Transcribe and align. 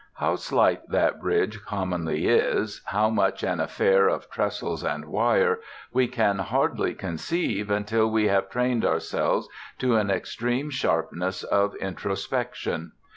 How 0.15 0.35
slight 0.35 0.89
that 0.89 1.21
bridge 1.21 1.63
commonly 1.63 2.25
is, 2.27 2.81
how 2.85 3.11
much 3.11 3.43
an 3.43 3.59
affair 3.59 4.07
of 4.07 4.31
trestles 4.31 4.83
and 4.83 5.05
wire, 5.05 5.59
we 5.93 6.07
can 6.07 6.39
hardly 6.39 6.95
conceive 6.95 7.69
until 7.69 8.09
we 8.09 8.27
have 8.27 8.49
trained 8.49 8.83
ourselves 8.83 9.47
to 9.77 9.97
an 9.97 10.09
extreme 10.09 10.71
sharpness 10.71 11.43
of 11.43 11.75
introspection. 11.75 12.93